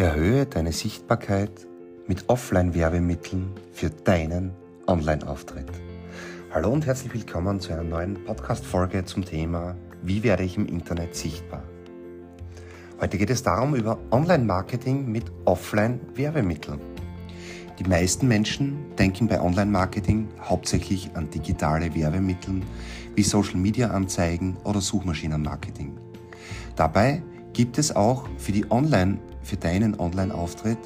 Erhöhe 0.00 0.46
deine 0.46 0.72
Sichtbarkeit 0.72 1.66
mit 2.06 2.26
Offline-Werbemitteln 2.30 3.50
für 3.70 3.90
deinen 3.90 4.52
Online-Auftritt. 4.86 5.66
Hallo 6.54 6.70
und 6.70 6.86
herzlich 6.86 7.12
willkommen 7.12 7.60
zu 7.60 7.74
einer 7.74 7.82
neuen 7.82 8.24
Podcast-Folge 8.24 9.04
zum 9.04 9.26
Thema 9.26 9.76
Wie 10.00 10.22
werde 10.22 10.42
ich 10.42 10.56
im 10.56 10.64
Internet 10.64 11.14
sichtbar? 11.14 11.62
Heute 12.98 13.18
geht 13.18 13.28
es 13.28 13.42
darum 13.42 13.74
über 13.74 13.98
Online-Marketing 14.10 15.04
mit 15.06 15.30
Offline-Werbemitteln. 15.44 16.80
Die 17.78 17.84
meisten 17.84 18.26
Menschen 18.26 18.96
denken 18.96 19.28
bei 19.28 19.38
Online-Marketing 19.38 20.28
hauptsächlich 20.40 21.10
an 21.12 21.28
digitale 21.28 21.94
Werbemittel 21.94 22.62
wie 23.16 23.22
Social-Media-Anzeigen 23.22 24.56
oder 24.64 24.80
Suchmaschinen-Marketing. 24.80 25.94
Dabei 26.74 27.22
gibt 27.52 27.76
es 27.76 27.94
auch 27.94 28.26
für 28.38 28.52
die 28.52 28.70
Online 28.70 29.18
für 29.42 29.56
deinen 29.56 29.98
Online-Auftritt 29.98 30.78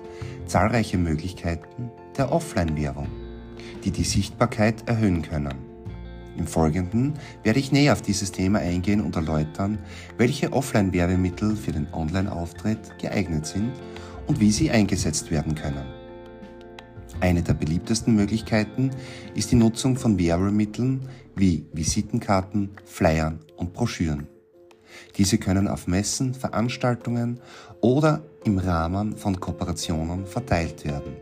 zahlreiche 0.46 0.98
Möglichkeiten 0.98 1.90
der 2.16 2.32
Offline-Werbung, 2.32 3.08
die 3.84 3.90
die 3.90 4.04
Sichtbarkeit 4.04 4.88
erhöhen 4.88 5.22
können. 5.22 5.54
Im 6.36 6.46
Folgenden 6.46 7.14
werde 7.42 7.60
ich 7.60 7.70
näher 7.70 7.92
auf 7.92 8.02
dieses 8.02 8.32
Thema 8.32 8.58
eingehen 8.58 9.00
und 9.00 9.14
erläutern, 9.14 9.78
welche 10.16 10.52
Offline-Werbemittel 10.52 11.54
für 11.54 11.72
den 11.72 11.92
Online-Auftritt 11.92 12.98
geeignet 12.98 13.46
sind 13.46 13.72
und 14.27 14.40
wie 14.40 14.50
sie 14.50 14.70
eingesetzt 14.70 15.30
werden 15.30 15.55
können. 15.55 15.84
Eine 17.20 17.42
der 17.42 17.55
beliebtesten 17.55 18.14
Möglichkeiten 18.14 18.91
ist 19.34 19.52
die 19.52 19.56
Nutzung 19.56 19.96
von 19.96 20.18
Werbemitteln 20.18 21.08
wie 21.36 21.66
Visitenkarten, 21.72 22.70
Flyern 22.84 23.38
und 23.56 23.72
Broschüren. 23.72 24.27
Diese 25.16 25.38
können 25.38 25.68
auf 25.68 25.86
Messen, 25.86 26.34
Veranstaltungen 26.34 27.40
oder 27.80 28.22
im 28.44 28.58
Rahmen 28.58 29.16
von 29.16 29.38
Kooperationen 29.38 30.27
verteilt 30.27 30.84
werden. 30.84 31.16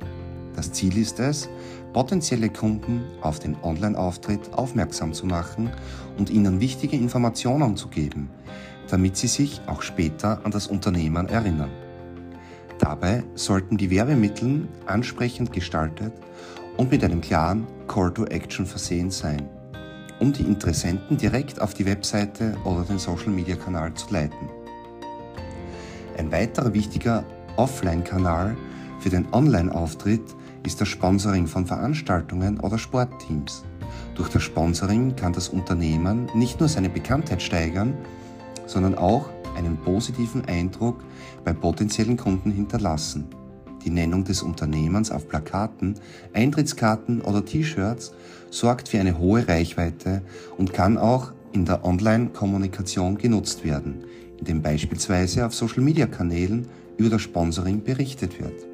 Das 0.55 0.73
Ziel 0.73 0.99
ist 0.99 1.19
es, 1.19 1.49
potenzielle 1.93 2.51
Kunden 2.51 3.05
auf 3.21 3.39
den 3.39 3.57
Online-Auftritt 3.63 4.53
aufmerksam 4.53 5.13
zu 5.13 5.27
machen 5.27 5.71
und 6.19 6.31
ihnen 6.31 6.61
wichtige 6.61 6.97
Informationen 6.97 7.77
zu 7.77 7.89
geben, 7.89 8.31
damit 8.89 9.17
sie 9.17 9.29
sich 9.29 9.61
auch 9.67 9.83
später 9.83 10.45
an 10.45 10.51
das 10.51 10.67
Unternehmen 10.67 11.29
erinnern. 11.29 11.71
Dabei 12.79 13.23
sollten 13.35 13.77
die 13.77 13.91
Werbemittel 13.91 14.69
ansprechend 14.87 15.53
gestaltet 15.53 16.13
und 16.77 16.91
mit 16.91 17.05
einem 17.05 17.21
klaren 17.21 17.67
Call 17.87 18.13
to 18.13 18.25
Action 18.27 18.67
versehen 18.67 19.11
sein 19.11 19.49
um 20.23 20.33
die 20.33 20.45
Interessenten 20.45 21.17
direkt 21.17 21.61
auf 21.61 21.75
die 21.75 21.85
Webseite 21.85 22.55
oder 22.65 22.85
den 22.85 23.01
Social-Media-Kanal 23.01 23.93
zu 23.95 24.13
leiten. 24.13 24.49
Ein 26.17 26.31
weiterer 26.31 26.73
wichtiger 26.73 27.25
Offline-Kanal 27.57 28.57
für 29.01 29.11
den 29.11 29.27
Online-Auftritt 29.33 30.23
ist 30.65 30.81
das 30.81 30.87
Sponsoring 30.87 31.49
von 31.49 31.67
Veranstaltungen 31.67 32.61
oder 32.61 32.79
Sportteams. 32.79 33.65
Durch 34.15 34.29
das 34.29 34.45
Sponsoring 34.45 35.17
kann 35.17 35.33
das 35.33 35.49
Unternehmen 35.49 36.31
nicht 36.37 36.61
nur 36.61 36.69
seine 36.69 36.89
Bekanntheit 36.89 37.43
steigern, 37.43 37.93
sondern 38.67 38.95
auch 38.95 39.29
einen 39.57 39.77
positiven 39.77 40.45
Eindruck 40.45 41.03
bei 41.45 41.53
potenziellen 41.53 42.17
Kunden 42.17 42.53
hinterlassen. 42.53 43.27
Die 43.85 43.91
Nennung 43.91 44.25
des 44.25 44.43
Unternehmens 44.43 45.11
auf 45.11 45.29
Plakaten, 45.29 45.95
Eintrittskarten 46.33 47.21
oder 47.21 47.45
T-Shirts 47.45 48.13
sorgt 48.51 48.89
für 48.89 49.01
eine 49.01 49.19
hohe 49.19 49.47
Reichweite 49.49 50.23
und 50.57 50.73
kann 50.73 50.99
auch 50.99 51.33
in 51.53 51.65
der 51.65 51.85
Online-Kommunikation 51.85 53.19
genutzt 53.19 53.65
werden, 53.65 54.05
indem 54.39 54.63
beispielsweise 54.63 55.45
auf 55.47 55.55
Social-Media-Kanälen 55.55 56.67
über 56.97 57.11
das 57.11 57.23
Sponsoring 57.23 57.83
berichtet 57.83 58.41
wird. 58.41 58.67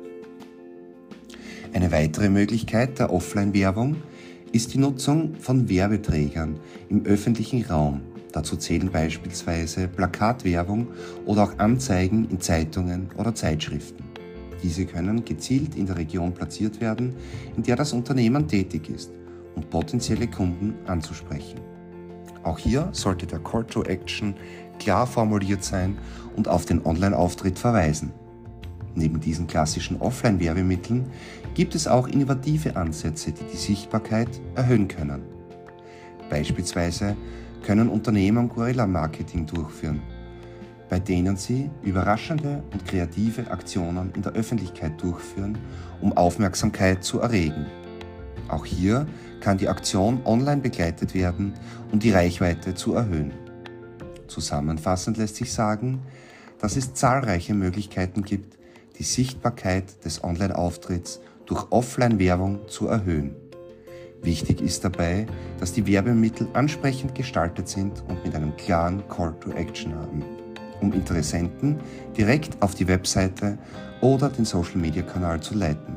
Eine 1.72 1.92
weitere 1.92 2.28
Möglichkeit 2.28 2.98
der 2.98 3.12
Offline-Werbung 3.12 3.96
ist 4.52 4.74
die 4.74 4.78
Nutzung 4.78 5.34
von 5.36 5.68
Werbeträgern 5.68 6.58
im 6.88 7.04
öffentlichen 7.04 7.64
Raum. 7.64 8.00
Dazu 8.32 8.56
zählen 8.56 8.90
beispielsweise 8.90 9.88
Plakatwerbung 9.88 10.88
oder 11.26 11.44
auch 11.44 11.58
Anzeigen 11.58 12.28
in 12.30 12.40
Zeitungen 12.40 13.10
oder 13.16 13.34
Zeitschriften. 13.34 14.07
Diese 14.62 14.86
können 14.86 15.24
gezielt 15.24 15.76
in 15.76 15.86
der 15.86 15.96
Region 15.96 16.32
platziert 16.32 16.80
werden, 16.80 17.14
in 17.56 17.62
der 17.62 17.76
das 17.76 17.92
Unternehmen 17.92 18.48
tätig 18.48 18.88
ist, 18.88 19.10
um 19.54 19.62
potenzielle 19.62 20.26
Kunden 20.26 20.74
anzusprechen. 20.86 21.60
Auch 22.42 22.58
hier 22.58 22.88
sollte 22.92 23.26
der 23.26 23.40
Call 23.40 23.64
to 23.64 23.82
Action 23.84 24.34
klar 24.78 25.06
formuliert 25.06 25.64
sein 25.64 25.98
und 26.36 26.48
auf 26.48 26.64
den 26.64 26.84
Online-Auftritt 26.84 27.58
verweisen. 27.58 28.12
Neben 28.94 29.20
diesen 29.20 29.46
klassischen 29.46 30.00
Offline-Werbemitteln 30.00 31.06
gibt 31.54 31.74
es 31.74 31.86
auch 31.86 32.08
innovative 32.08 32.76
Ansätze, 32.76 33.32
die 33.32 33.44
die 33.52 33.56
Sichtbarkeit 33.56 34.28
erhöhen 34.54 34.88
können. 34.88 35.22
Beispielsweise 36.30 37.16
können 37.62 37.88
Unternehmen 37.88 38.48
Guerilla-Marketing 38.48 39.46
durchführen 39.46 40.02
bei 40.88 40.98
denen 40.98 41.36
sie 41.36 41.70
überraschende 41.82 42.62
und 42.72 42.86
kreative 42.86 43.50
Aktionen 43.50 44.12
in 44.14 44.22
der 44.22 44.32
Öffentlichkeit 44.32 45.00
durchführen, 45.02 45.58
um 46.00 46.16
Aufmerksamkeit 46.16 47.04
zu 47.04 47.20
erregen. 47.20 47.66
Auch 48.48 48.64
hier 48.64 49.06
kann 49.40 49.58
die 49.58 49.68
Aktion 49.68 50.20
online 50.24 50.62
begleitet 50.62 51.14
werden, 51.14 51.52
um 51.92 51.98
die 51.98 52.10
Reichweite 52.10 52.74
zu 52.74 52.94
erhöhen. 52.94 53.32
Zusammenfassend 54.26 55.18
lässt 55.18 55.36
sich 55.36 55.52
sagen, 55.52 56.02
dass 56.58 56.76
es 56.76 56.94
zahlreiche 56.94 57.54
Möglichkeiten 57.54 58.22
gibt, 58.22 58.58
die 58.98 59.04
Sichtbarkeit 59.04 60.04
des 60.04 60.24
Online-Auftritts 60.24 61.20
durch 61.46 61.70
Offline-Werbung 61.70 62.68
zu 62.68 62.88
erhöhen. 62.88 63.36
Wichtig 64.22 64.60
ist 64.60 64.84
dabei, 64.84 65.26
dass 65.60 65.72
die 65.72 65.86
Werbemittel 65.86 66.48
ansprechend 66.52 67.14
gestaltet 67.14 67.68
sind 67.68 68.02
und 68.08 68.24
mit 68.24 68.34
einem 68.34 68.56
klaren 68.56 69.06
Call 69.08 69.34
to 69.38 69.52
Action 69.52 69.94
haben 69.94 70.24
um 70.80 70.92
Interessenten 70.92 71.78
direkt 72.16 72.60
auf 72.62 72.74
die 72.74 72.88
Webseite 72.88 73.58
oder 74.00 74.28
den 74.28 74.44
Social-Media-Kanal 74.44 75.40
zu 75.40 75.54
leiten. 75.54 75.96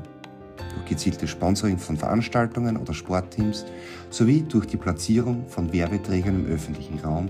Durch 0.74 0.86
gezielte 0.86 1.28
Sponsoring 1.28 1.78
von 1.78 1.98
Veranstaltungen 1.98 2.78
oder 2.78 2.94
Sportteams 2.94 3.66
sowie 4.10 4.42
durch 4.42 4.68
die 4.68 4.78
Platzierung 4.78 5.48
von 5.48 5.72
Werbeträgern 5.74 6.46
im 6.46 6.46
öffentlichen 6.46 7.00
Raum 7.00 7.30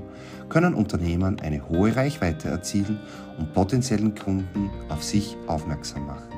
können 0.50 0.74
Unternehmen 0.74 1.40
eine 1.40 1.68
hohe 1.70 1.96
Reichweite 1.96 2.50
erzielen 2.50 3.00
und 3.40 3.54
potenziellen 3.54 4.16
Kunden 4.16 4.70
auf 4.90 5.04
sich 5.04 5.38
aufmerksam 5.48 6.08
machen. 6.08 6.30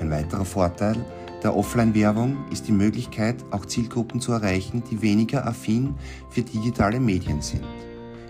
Ein 0.00 0.10
weiterer 0.10 0.44
Vorteil 0.44 0.96
der 1.42 1.56
Offline-Werbung 1.56 2.36
ist 2.50 2.66
die 2.66 2.72
Möglichkeit, 2.72 3.36
auch 3.50 3.66
Zielgruppen 3.66 4.20
zu 4.20 4.32
erreichen, 4.32 4.82
die 4.90 5.00
weniger 5.02 5.46
affin 5.46 5.94
für 6.30 6.42
digitale 6.42 7.00
Medien 7.00 7.40
sind 7.40 7.64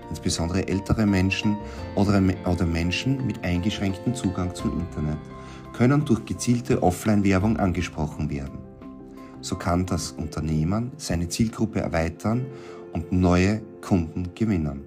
insbesondere 0.09 0.67
ältere 0.69 1.05
Menschen 1.07 1.57
oder, 1.95 2.21
Menschen 2.67 3.27
mit 3.27 3.45
eingeschränktem 3.45 4.15
Zugang 4.15 4.55
zum 4.55 4.81
Internet, 4.81 5.19
können 5.73 6.05
durch 6.05 6.25
gezielte 6.25 6.83
Offline-Werbung 6.83 7.59
angesprochen 7.59 8.29
werden. 8.31 8.59
So 9.41 9.57
kann 9.57 9.87
das 9.87 10.13
Unternehmen 10.13 10.93
seine 10.97 11.29
Zielgruppe 11.29 11.81
erweitern 11.81 12.47
und 12.93 13.11
neue 13.13 13.63
Kunden 13.81 14.35
gewinnen. 14.35 14.85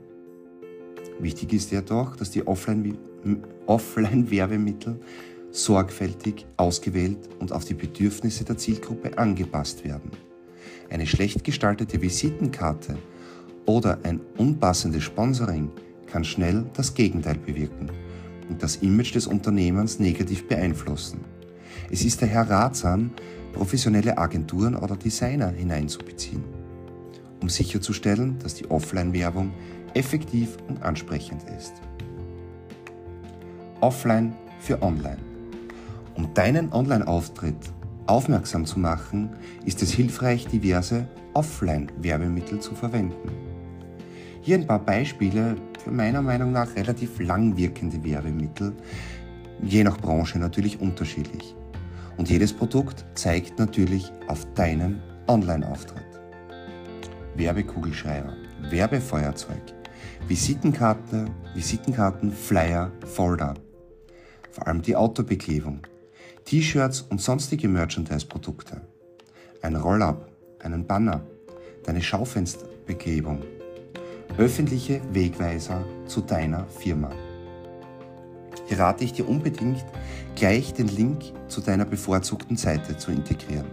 Wichtig 1.20 1.54
ist 1.54 1.72
jedoch, 1.72 2.16
dass 2.16 2.32
die 2.32 2.48
Offline-Werbemittel 2.48 5.00
sorgfältig 5.52 6.46
ausgewählt 6.58 7.30
und 7.40 7.52
auf 7.52 7.66
die 7.66 7.74
Bedürfnisse 7.74 8.46
der 8.46 8.58
Zielgruppe 8.58 9.18
angepasst 9.18 9.84
werden. 9.84 10.12
Eine 10.90 11.06
schlecht 11.06 11.44
gestaltete 11.44 12.02
Visitenkarte 12.02 12.98
oder 13.70 14.00
ein 14.02 14.20
unpassendes 14.40 15.04
Sponsoring 15.04 15.70
kann 16.08 16.24
schnell 16.24 16.66
das 16.74 16.96
Gegenteil 16.96 17.36
bewirken 17.36 17.92
und 18.50 18.64
das 18.64 18.78
Image 18.78 19.14
des 19.14 19.28
Unternehmens 19.28 20.00
negativ 20.00 20.48
beeinflussen. 20.48 21.20
Es 21.92 22.04
ist 22.04 22.20
daher 22.20 22.50
ratsam, 22.50 23.12
professionelle 23.54 24.18
Agenturen 24.18 24.76
oder 24.76 24.96
Designer 24.96 25.50
hineinzubeziehen, 25.50 26.44
um 27.42 27.48
sicherzustellen, 27.48 28.40
dass 28.40 28.56
die 28.56 28.72
Offline-Werbung 28.72 29.54
effektiv 29.94 30.58
und 30.68 30.82
ansprechend 30.82 31.44
ist. 31.56 31.74
Offline 33.82 34.34
für 34.60 34.82
Online. 34.82 35.20
Um 36.16 36.34
deinen 36.34 36.74
Online-Auftritt 36.74 37.72
aufmerksam 38.08 38.66
zu 38.66 38.80
machen, 38.80 39.30
ist 39.64 39.84
es 39.84 39.92
hilfreich, 39.92 40.48
diverse 40.48 41.08
Offline-Werbemittel 41.36 42.60
zu 42.62 42.74
verwenden. 42.74 43.49
Hier 44.50 44.58
ein 44.58 44.66
paar 44.66 44.84
Beispiele 44.84 45.58
für 45.84 45.92
meiner 45.92 46.24
Meinung 46.24 46.52
nach 46.52 46.76
relativ 46.76 47.20
langwirkende 47.20 48.04
Werbemittel, 48.04 48.74
je 49.62 49.84
nach 49.84 49.98
Branche 49.98 50.40
natürlich 50.40 50.82
unterschiedlich. 50.82 51.54
Und 52.18 52.32
jedes 52.32 52.52
Produkt 52.52 53.06
zeigt 53.14 53.60
natürlich 53.60 54.12
auf 54.26 54.52
deinen 54.56 55.04
Online-Auftritt. 55.28 56.08
Werbekugelschreiber, 57.36 58.34
Werbefeuerzeug, 58.72 59.62
Visitenkarte, 60.28 61.26
Visitenkarten, 61.54 62.32
Flyer, 62.32 62.92
Folder. 63.06 63.54
vor 64.50 64.66
allem 64.66 64.82
die 64.82 64.96
Autobeklebung, 64.96 65.82
T-Shirts 66.46 67.02
und 67.02 67.22
sonstige 67.22 67.68
Merchandise-Produkte, 67.68 68.82
ein 69.62 69.76
Roll-up, 69.76 70.28
einen 70.64 70.88
Banner, 70.88 71.22
deine 71.84 72.02
Schaufensterbeklebung, 72.02 73.44
öffentliche 74.40 75.02
Wegweiser 75.12 75.84
zu 76.06 76.22
deiner 76.22 76.66
Firma. 76.68 77.12
Hier 78.68 78.80
rate 78.80 79.04
ich 79.04 79.12
dir 79.12 79.28
unbedingt, 79.28 79.84
gleich 80.36 80.74
den 80.74 80.88
Link 80.88 81.24
zu 81.50 81.60
deiner 81.60 81.84
bevorzugten 81.84 82.56
Seite 82.56 82.96
zu 82.96 83.12
integrieren. 83.12 83.68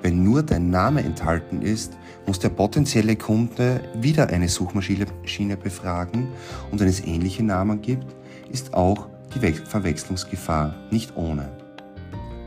Wenn 0.00 0.22
nur 0.22 0.42
dein 0.42 0.70
Name 0.70 1.02
enthalten 1.02 1.60
ist, 1.60 1.98
muss 2.26 2.38
der 2.38 2.48
potenzielle 2.48 3.16
Kunde 3.16 3.82
wieder 4.00 4.28
eine 4.28 4.48
Suchmaschine 4.48 5.56
befragen 5.62 6.28
und 6.70 6.80
wenn 6.80 6.88
es 6.88 7.04
ähnliche 7.04 7.42
Namen 7.42 7.82
gibt, 7.82 8.06
ist 8.50 8.72
auch 8.72 9.08
die 9.34 9.52
Verwechslungsgefahr 9.52 10.74
nicht 10.90 11.14
ohne. 11.14 11.50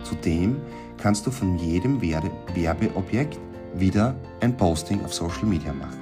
Zudem 0.04 0.58
kannst 0.98 1.28
du 1.28 1.32
von 1.32 1.60
jedem 1.60 2.02
Werbeobjekt 2.02 3.38
wieder 3.76 4.16
ein 4.40 4.58
Posting 4.58 5.06
auf 5.06 5.14
Social 5.14 5.46
Media 5.46 5.72
machen. 5.72 6.01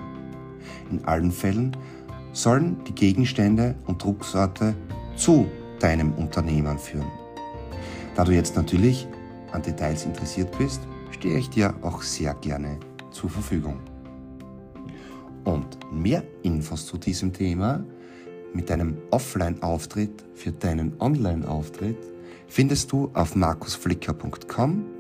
In 0.92 1.04
allen 1.06 1.32
Fällen 1.32 1.76
sollen 2.34 2.78
die 2.88 2.94
Gegenstände 2.94 3.76
und 3.86 4.04
Drucksorte 4.04 4.76
zu 5.16 5.48
deinem 5.80 6.14
Unternehmen 6.14 6.78
führen. 6.78 7.12
Da 8.16 8.24
du 8.24 8.32
jetzt 8.34 8.56
natürlich 8.56 9.08
an 9.52 9.62
Details 9.62 10.06
interessiert 10.06 10.56
bist, 10.58 10.82
stehe 11.12 11.38
ich 11.38 11.50
dir 11.50 11.74
auch 11.82 12.02
sehr 12.02 12.34
gerne 12.36 12.78
zur 13.12 13.30
Verfügung. 13.30 13.80
Und 15.44 15.78
mehr 15.92 16.24
Infos 16.44 16.86
zu 16.86 16.98
diesem 16.98 17.34
Thema 17.34 17.84
mit 18.54 18.70
deinem 18.70 18.98
Offline-Auftritt 19.12 20.26
für 20.34 20.52
deinen 20.52 21.00
Online-Auftritt 21.00 21.98
findest 22.48 22.92
du 22.92 23.10
auf 23.14 23.36
markusflicker.com 23.36 24.99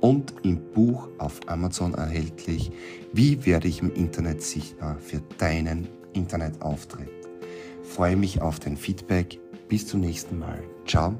und 0.00 0.34
im 0.42 0.60
Buch 0.72 1.08
auf 1.18 1.40
Amazon 1.46 1.94
erhältlich 1.94 2.70
Wie 3.12 3.44
werde 3.46 3.68
ich 3.68 3.80
im 3.80 3.92
Internet 3.94 4.42
sichtbar 4.42 4.98
für 4.98 5.22
deinen 5.38 5.88
Internetauftritt. 6.16 7.10
Freue 7.82 8.16
mich 8.16 8.40
auf 8.42 8.58
dein 8.58 8.76
Feedback. 8.76 9.38
Bis 9.68 9.86
zum 9.86 10.00
nächsten 10.00 10.38
Mal. 10.38 10.62
Ciao 10.86 11.14